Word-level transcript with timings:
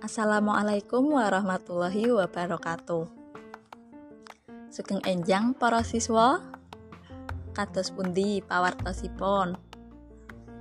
Assalamualaikum 0.00 1.12
warahmatullahi 1.12 2.08
wabarakatuh. 2.08 3.04
Sugeng 4.72 5.04
enjang 5.04 5.52
para 5.52 5.84
siswa. 5.84 6.40
Kados 7.52 7.92
pundi 7.92 8.40
pawartosipun? 8.40 9.60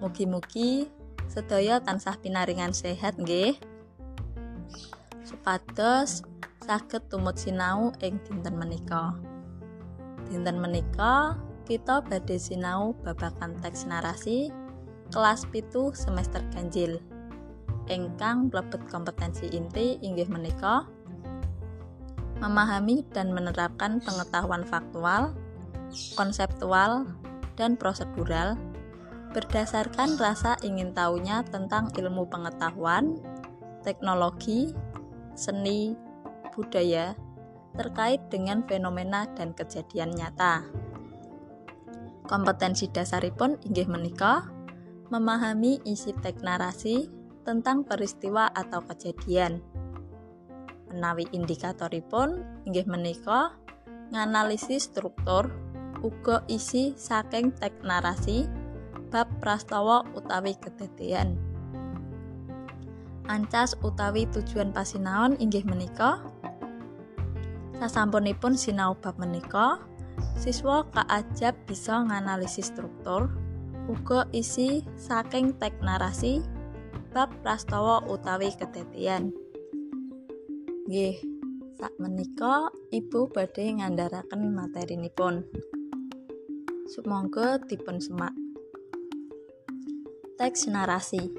Mugi-mugi 0.03 0.91
sedaya 1.31 1.79
tansah 1.79 2.19
pinaringan 2.19 2.75
sehat 2.75 3.15
nggih. 3.15 3.55
Supados 5.23 6.27
saged 6.59 7.07
tumut 7.07 7.39
sinau 7.39 7.95
ing 8.03 8.19
dinten 8.27 8.59
menika. 8.59 9.15
Dinten 10.27 10.59
menika 10.59 11.39
kita 11.63 12.03
badhe 12.03 12.35
sinau 12.35 12.91
babagan 13.07 13.55
teks 13.63 13.87
narasi 13.87 14.51
kelas 15.15 15.47
pitu 15.47 15.95
semester 15.95 16.43
ganjil. 16.51 16.99
Engkang 17.89 18.53
mlebet 18.53 18.85
kompetensi 18.85 19.49
inti 19.49 19.97
inggih 20.05 20.29
menika 20.29 20.85
memahami 22.39 23.03
dan 23.11 23.33
menerapkan 23.35 23.99
pengetahuan 23.99 24.63
faktual, 24.63 25.35
konseptual, 26.15 27.09
dan 27.59 27.75
prosedural 27.75 28.55
berdasarkan 29.35 30.15
rasa 30.15 30.55
ingin 30.63 30.95
tahunya 30.95 31.43
tentang 31.49 31.91
ilmu 31.93 32.25
pengetahuan, 32.31 33.19
teknologi, 33.83 34.73
seni, 35.35 35.93
budaya 36.55 37.13
terkait 37.77 38.21
dengan 38.33 38.65
fenomena 38.65 39.29
dan 39.37 39.53
kejadian 39.53 40.15
nyata. 40.17 40.65
Kompetensi 42.25 42.89
dasaripun 42.89 43.57
inggih 43.65 43.89
menika 43.89 44.49
memahami 45.09 45.81
isi 45.85 46.13
teks 46.13 46.45
narasi 46.45 47.18
tentang 47.49 47.81
peristiwa 47.81 48.45
atau 48.53 48.85
kejadian. 48.85 49.65
Menawi 50.93 51.25
indikatoripun 51.33 52.45
inggih 52.69 52.85
menika 52.85 53.57
nganalisis 54.13 54.85
struktur 54.85 55.49
uga 56.05 56.45
isi 56.45 56.93
saking 56.93 57.49
teks 57.57 57.81
narasi 57.81 58.45
bab 59.09 59.25
prastawa 59.41 60.05
utawi 60.13 60.53
kedadian. 60.61 61.41
Ancas 63.25 63.73
utawi 63.81 64.29
tujuan 64.29 64.69
pasinaon 64.69 65.33
inggih 65.41 65.65
menika 65.65 66.21
sasampunipun 67.81 68.53
sinau 68.53 68.93
bab 68.93 69.17
menika 69.17 69.81
siswa 70.37 70.85
kaajab 70.93 71.57
bisa 71.65 72.05
nganalisis 72.05 72.69
struktur 72.69 73.33
uga 73.89 74.29
isi 74.37 74.85
saking 75.01 75.57
teks 75.57 75.81
narasi 75.81 76.45
bab 77.09 77.33
prastawa 77.41 78.05
utawi 78.05 78.53
kedadian. 78.53 79.33
Nggih, 80.85 81.17
sak 81.77 81.93
menika 81.97 82.69
Ibu 82.93 83.33
badhe 83.33 83.81
ngandharaken 83.81 84.53
materinipun. 84.53 85.45
Sumangga 86.89 87.61
dipun 87.65 87.97
semak. 88.01 88.33
Teks 90.37 90.69
narasi. 90.69 91.29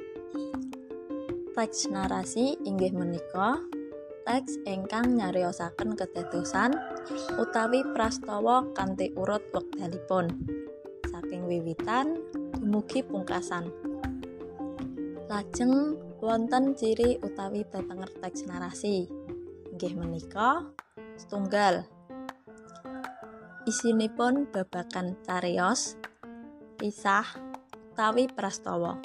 Teks 1.55 1.91
narasi 1.91 2.59
inggih 2.67 2.95
menika 2.95 3.59
teks 4.27 4.63
ingkang 4.63 5.19
nyariosaken 5.19 5.98
kedadosan 5.98 6.71
utawi 7.41 7.83
prastawa 7.91 8.63
kanthi 8.77 9.11
urut 9.19 9.43
wekdalipun 9.51 10.31
saking 11.11 11.43
wiwitan 11.51 12.23
dumugi 12.55 13.03
pungkasan. 13.03 13.89
Lajeng 15.31 15.95
wonten 16.19 16.75
ciri 16.75 17.23
utawi 17.23 17.62
tetenger 17.62 18.11
teks 18.19 18.50
narasi. 18.50 19.06
Inggih 19.70 19.95
menika 19.95 20.67
setunggal. 21.14 21.86
Isinipun 23.63 24.51
babagan 24.51 25.14
cariyos, 25.23 25.95
kisah 26.83 27.23
utawi 27.95 28.27
prastawa. 28.27 28.98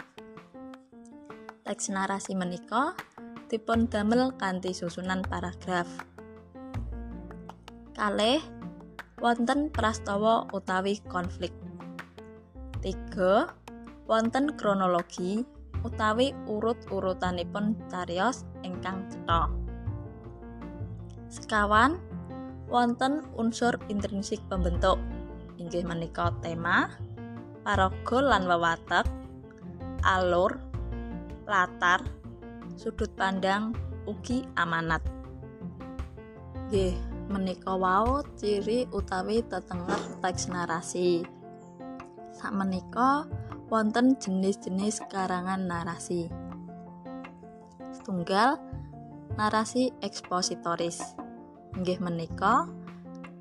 Teks 1.61 1.93
narasi 1.93 2.33
menika 2.33 2.97
dipun 3.45 3.85
damel 3.85 4.33
kanthi 4.33 4.73
susunan 4.73 5.21
paragraf. 5.21 5.85
Kalih 7.93 8.41
wonten 9.21 9.69
prastawa 9.69 10.49
utawi 10.49 11.05
konflik. 11.05 11.53
Tiga 12.81 13.53
wonten 14.09 14.57
kronologi 14.57 15.45
utawi 15.85 16.33
urut-urutanipun 16.49 17.77
cariyos 17.93 18.41
ingkang 18.65 19.05
cetha. 19.13 19.53
Sekawan 21.29 22.01
wonten 22.65 23.21
unsur 23.37 23.77
intrinsik 23.93 24.41
pembentuk 24.49 24.97
inggih 25.61 25.85
menika 25.85 26.33
tema, 26.43 26.93
paraga 27.65 28.17
lan 28.21 28.43
wewatek, 28.45 29.05
alur, 30.05 30.61
latar, 31.49 32.05
sudut 32.77 33.09
pandang, 33.17 33.73
ugi 34.05 34.45
amanat. 34.59 35.01
Nggih, 36.69 36.93
menika 37.29 37.73
wau 37.73 38.21
ciri 38.37 38.85
utawi 38.93 39.41
tetenger 39.45 40.01
teks 40.21 40.49
narasi. 40.53 41.25
Sak 42.35 42.51
menika 42.53 43.25
wonten 43.69 44.13
jenis-jenis 44.21 45.01
karangan 45.09 45.65
narasi. 45.65 46.29
Setunggal 47.89 48.61
narasi 49.35 49.89
ekspositoris. 50.05 51.01
Inggih 51.75 51.99
menika 51.99 52.69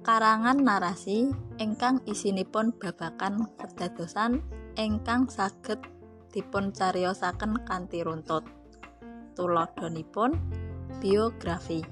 karangan 0.03 0.59
narasi 0.65 1.31
ingkang 1.61 2.03
isinipun 2.09 2.75
babakan 2.75 3.47
kedadosan 3.61 4.43
ingkang 4.75 5.31
saged 5.31 5.79
dipun 6.34 6.75
cariyosaken 6.75 7.63
kanthi 7.63 8.03
runtut. 8.03 8.43
Tuladhanipun 9.39 10.34
biografi. 10.99 11.84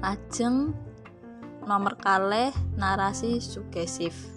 Lajeng 0.00 0.72
nomor 1.66 1.98
kalih 1.98 2.54
narasi 2.78 3.42
sugesif. 3.42 4.35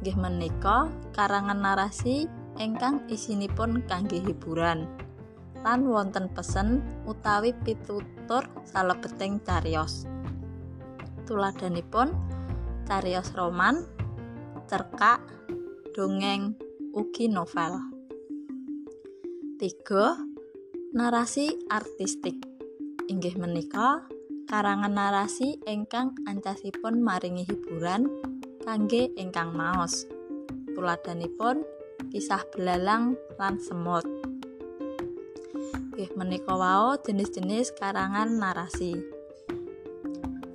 Nggih 0.00 0.16
menika 0.16 0.88
karangan 1.12 1.60
narasi 1.60 2.24
ingkang 2.56 3.04
isinipun 3.12 3.84
kangge 3.84 4.20
hiburan 4.24 4.88
lan 5.60 5.84
wonten 5.84 6.32
pesen 6.32 6.80
utawi 7.04 7.52
pitutur 7.52 8.48
salebeting 8.64 9.44
cariyos. 9.44 10.08
Tuladhanipun 11.28 12.16
cariyos 12.88 13.36
roman, 13.36 13.84
cerkak, 14.66 15.20
dongeng, 15.92 16.56
ugi 16.96 17.28
novel. 17.28 17.76
3. 19.60 20.96
Narasi 20.96 21.52
artistik. 21.68 22.40
Inggih 23.06 23.36
menika 23.36 24.08
karangan 24.48 24.96
narasi 24.96 25.60
ingkang 25.68 26.16
ancasipun 26.24 27.04
maringi 27.04 27.44
hiburan 27.44 28.08
kangge 28.60 29.08
ingkang 29.16 29.56
maos. 29.56 30.04
Tuladhanipun 30.76 31.64
kisah 32.12 32.44
belalang 32.52 33.16
lan 33.40 33.56
semut. 33.56 34.04
Nggih 35.96 36.10
menika 36.16 36.54
wau 36.56 36.96
jenis-jenis 37.00 37.76
karangan 37.76 38.36
narasi. 38.36 38.96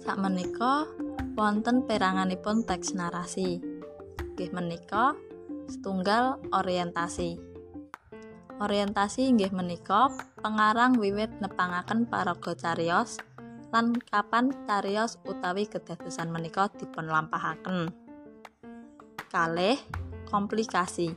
Sak 0.01 0.17
menika 0.21 0.85
wonten 1.33 1.85
peranganipun 1.85 2.65
teks 2.65 2.94
narasi. 2.94 3.61
Nggih 4.38 4.51
menika 4.53 5.17
setunggal 5.65 6.41
orientasi. 6.53 7.38
Orientasi 8.56 9.33
inggih 9.33 9.51
menika 9.51 10.13
pengarang 10.39 10.95
wiwit 10.95 11.30
nepangaken 11.44 12.07
paraga 12.07 12.56
cariyos 12.56 13.19
lan 13.73 13.97
kapan 13.97 14.53
cariyos 14.69 15.17
utawi 15.25 15.65
kedadosan 15.65 16.29
menika 16.29 16.69
dipun 16.73 17.09
lampahaken. 17.09 18.06
kalih 19.35 19.75
komplikasi. 20.31 21.12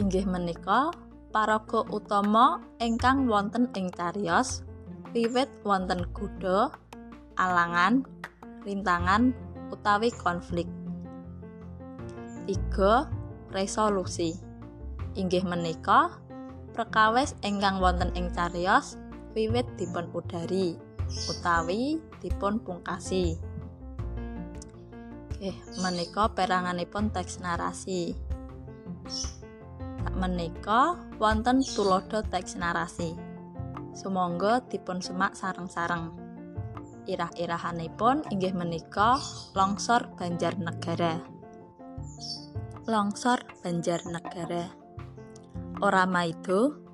Inggih 0.00 0.24
menika 0.24 0.88
paraga 1.28 1.84
utama 1.92 2.64
ingkang 2.80 3.28
wonten 3.28 3.68
ing 3.76 3.92
cariyos 3.92 4.64
wiwit 5.12 5.52
wonten 5.68 6.08
kuda, 6.16 6.72
alangan, 7.36 8.08
rintangan 8.64 9.36
utawi 9.68 10.08
konflik. 10.16 10.64
3. 12.48 13.52
Resolusi. 13.52 14.40
Inggih 15.12 15.44
menika 15.44 16.16
perkawis 16.72 17.36
ingkang 17.44 17.84
wonten 17.84 18.16
ing 18.16 18.32
cariyos 18.32 18.96
wiwit 19.34 19.66
dipun 19.78 20.10
udari 20.14 20.78
utawi 21.26 21.98
dipun 22.22 22.62
pungkasi. 22.62 23.34
Nggih, 25.40 25.56
menika 25.82 26.30
peranganipun 26.30 27.10
teks 27.10 27.40
narasi. 27.42 28.14
menika 30.10 31.00
wonten 31.16 31.64
tulodo 31.64 32.20
teks 32.20 32.60
narasi. 32.60 33.16
Sumangga 33.96 34.60
dipun 34.68 35.00
semak 35.00 35.32
sareng-sareng. 35.32 36.12
Irah-irahanipun 37.08 38.28
inggih 38.28 38.52
menika 38.52 39.16
longsor 39.56 40.12
Banjarnegara. 40.20 41.24
Longsor 42.84 43.40
Banjarnegara. 43.64 44.68
Ora 45.80 46.04
maido 46.04 46.89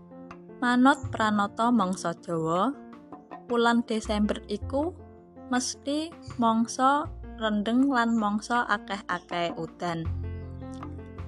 manut 0.57 0.97
pranata 1.13 1.69
mangsa 1.69 2.17
Jawa, 2.17 2.73
wulan 3.53 3.85
Desember 3.85 4.41
iku 4.49 4.97
mesti 5.53 6.09
mangsa 6.41 7.05
rendeng 7.37 7.93
lan 7.93 8.17
mangsa 8.17 8.65
akeh-akeh 8.65 9.53
udan. 9.61 10.09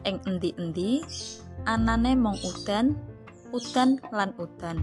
Ing 0.08 0.16
endi-endi 0.25 1.04
anane 1.69 2.16
mung 2.16 2.40
udan, 2.40 2.96
udan 3.52 4.00
lan 4.08 4.32
udan. 4.40 4.80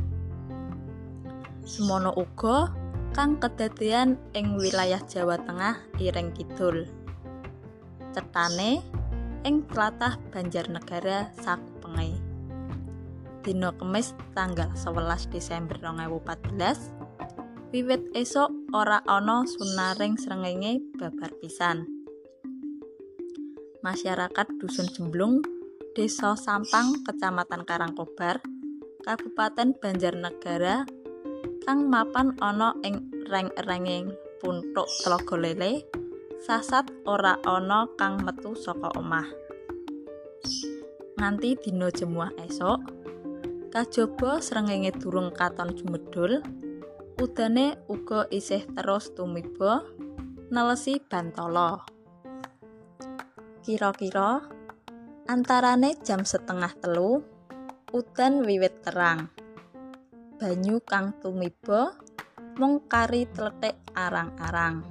Semono 1.65 2.13
uga 2.13 2.69
kang 3.18 3.42
kedadian 3.42 4.21
ing 4.38 4.53
wilayah 4.62 5.01
Jawa 5.09 5.42
Tengah 5.42 5.81
ireng 5.97 6.30
kidul. 6.38 6.86
Cetane 8.13 8.86
ing 9.42 9.65
tlatah 9.74 10.21
Banjarnegara 10.30 11.33
sakupenge. 11.42 11.75
Dina 13.45 13.69
Kemis 13.77 14.18
tanggal 14.33 14.74
11 14.74 15.30
Desember 15.30 15.77
2014 15.77 17.69
wiwit 17.69 18.01
esok 18.18 18.50
ora 18.74 19.06
ana 19.06 19.45
sunaring 19.45 20.18
srengenge 20.18 20.81
babar 20.97 21.30
pisan. 21.38 21.86
Masyarakat 23.86 24.50
Dusun 24.57 24.89
Jemblung, 24.89 25.45
Desa 25.94 26.33
Sampang, 26.33 27.06
Kecamatan 27.06 27.69
Karangkobar, 27.69 28.42
Kabupaten 29.06 29.77
Banjarnegara 29.77 30.89
kang 31.69 31.86
mapan 31.86 32.33
ana 32.42 32.74
ing 32.81 33.13
reng-renging 33.30 34.09
puntuk 34.42 34.89
Tlaga 35.06 35.38
Lele 35.38 35.86
sasat 36.42 36.89
ora 37.06 37.38
ana 37.45 37.86
kang 37.94 38.25
metu 38.25 38.57
saka 38.57 38.89
omah. 38.97 39.30
Nganti 41.21 41.62
dina 41.62 41.94
jemuah 41.94 42.33
esok, 42.42 42.94
kajaba 43.75 44.39
srengenge 44.39 44.95
durung 44.95 45.36
katon 45.36 45.75
jumedul, 45.75 46.39
udane 47.19 47.75
uga 47.92 48.24
isih 48.31 48.63
terus 48.72 49.12
tumiba 49.12 49.83
nelesi 50.48 51.04
Bantala. 51.04 51.83
Kira-kira 53.60 54.48
antarane 55.27 56.00
jam 56.07 56.24
setengah 56.24 56.72
telu 56.80 57.19
udan 57.92 58.48
wiwit 58.48 58.80
terang. 58.80 59.27
banyu 60.39 60.80
kang 60.83 61.16
tumiba 61.19 61.95
mung 62.56 62.80
kari 62.88 63.28
tletik 63.28 63.75
arang-arang. 63.92 64.88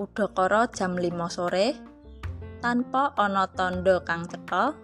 Udakara 0.00 0.68
jam 0.72 0.96
5 0.96 1.12
sore 1.28 1.76
tanpa 2.64 3.12
ana 3.16 3.44
tandha 3.48 4.00
kang 4.04 4.24
cetha 4.24 4.83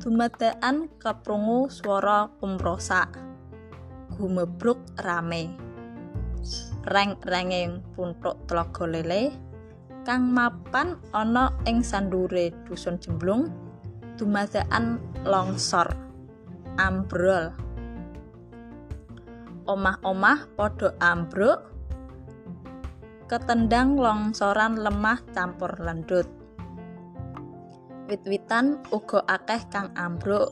dumadakan 0.00 0.88
keprungu 0.96 1.68
swara 1.68 2.32
kumrosak 2.40 3.20
gumebruk 4.16 4.80
rame. 5.04 5.52
Reng-renging 6.88 7.84
puntuk 7.92 8.40
tlaga 8.48 8.88
lele. 8.88 9.28
Kang 10.08 10.32
mapan 10.32 10.96
ana 11.12 11.52
ing 11.68 11.84
sandure 11.84 12.48
dusun 12.64 12.96
jemblung 12.96 13.52
dumadakan 14.16 14.96
longsor. 15.28 15.92
Ambrol. 16.80 17.52
Omah-omah 19.68 20.48
padha 20.56 20.96
ambruk. 21.04 21.60
Ketendang 23.28 24.00
longsoran 24.00 24.80
lemah 24.80 25.20
campur 25.36 25.76
lendut 25.76 26.39
wit-witan 28.10 28.82
uga 28.90 29.22
akeh 29.30 29.62
kang 29.70 29.94
ambruk 29.94 30.50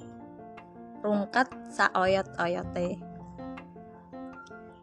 rungkat 1.02 1.50
saoyot-oyote 1.74 3.02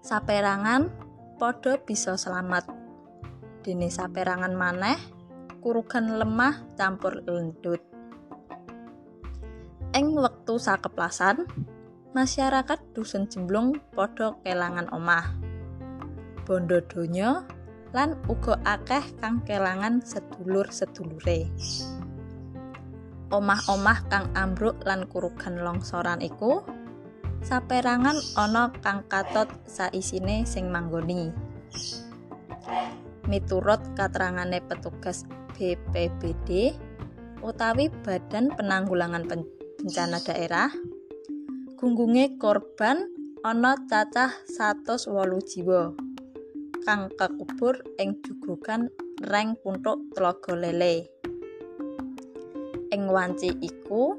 saperangan 0.03 0.91
padha 1.39 1.79
bisa 1.79 2.19
selamat 2.19 2.67
dene 3.63 3.87
saperangan 3.87 4.51
maneh 4.51 4.99
kurugan 5.63 6.19
lemah 6.19 6.67
campur 6.75 7.23
lendut 7.23 7.79
ing 9.95 10.11
wektu 10.19 10.59
sakeplasan 10.59 11.47
masyarakat 12.15 12.79
dusun 12.95 13.27
jemblung 13.27 13.75
padha 13.91 14.39
kelangan 14.39 14.87
omah. 14.95 15.35
Bondo 16.47 16.79
donya 16.79 17.43
lan 17.91 18.15
uga 18.31 18.55
akeh 18.63 19.03
kang 19.19 19.43
kelangan 19.43 19.99
sedulur-sedulure. 19.99 21.51
Omah-omah 23.33 24.05
kang 24.05 24.29
ambruk 24.37 24.77
lan 24.85 25.09
kurugan 25.09 25.57
longsoran 25.61 26.21
iku 26.21 26.61
saperangan 27.41 28.17
ana 28.37 28.69
kang 28.85 29.01
katot 29.09 29.49
saisine 29.65 30.45
sing 30.45 30.69
manggoni. 30.69 31.33
Miturut 33.25 33.81
katerangane 33.97 34.61
petugas 34.61 35.25
BPBD 35.57 36.77
utawi 37.41 37.89
Badan 38.05 38.53
Penanggulangan 38.53 39.25
Bencana 39.25 40.21
Daerah 40.21 40.69
gunggunge 41.77 42.37
korban 42.37 43.09
ana 43.41 43.77
cacah 43.89 44.33
108 44.45 45.49
jiwa 45.49 45.93
kang 46.85 47.09
kakubur 47.13 47.81
ing 47.97 48.21
jugugan 48.21 48.93
reng 49.25 49.57
puntuk 49.57 50.01
tlaga 50.13 50.53
lele 50.53 51.14
ing 52.95 53.11
wanci 53.11 53.51
iku 53.59 54.15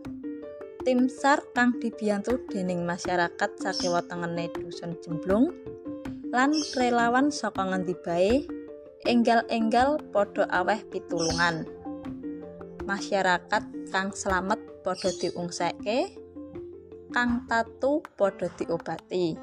tim 0.85 1.09
SAR 1.09 1.41
kang 1.57 1.81
dibiyantu 1.81 2.45
dening 2.53 2.85
masyarakat 2.85 3.51
sakiwa 3.57 4.05
tengene 4.05 4.53
dusun 4.53 5.01
jemblung 5.01 5.57
lan 6.29 6.53
relawan 6.77 7.33
saka 7.33 7.65
ngendi 7.65 7.97
bae 8.05 8.45
enggal-enggal 9.09 9.97
padha 10.13 10.45
aweh 10.53 10.85
pitulungan 10.93 11.65
masyarakat 12.85 13.65
kang 13.89 14.13
selamat 14.13 14.61
padha 14.85 15.09
diungsekke 15.17 16.13
kang 17.11 17.49
tatu 17.49 18.05
padha 18.15 18.53
diobati. 18.61 19.35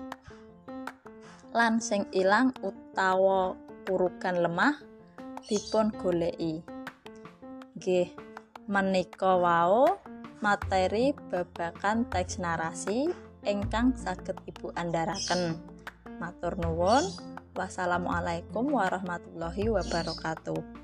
Lan 1.53 1.81
sing 1.81 2.05
ilang 2.13 2.53
utawa 2.61 3.57
kurukan 3.83 4.45
lemah 4.45 4.77
dipun 5.49 5.91
goleki. 5.97 6.63
Nggih, 7.77 8.09
menika 8.67 9.35
wau 9.35 9.99
materi 10.39 11.15
babakan 11.31 12.07
teks 12.11 12.39
narasi 12.39 13.11
ingkang 13.43 13.95
saged 13.95 14.39
Ibu 14.47 14.75
andharaken. 14.75 15.59
Matur 16.19 16.55
nuwun. 16.59 17.03
Wassalamualaikum 17.53 18.65
warahmatullahi 18.73 19.69
wabarakatuh. 19.69 20.82